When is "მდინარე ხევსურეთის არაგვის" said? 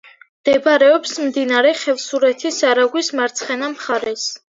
1.27-3.15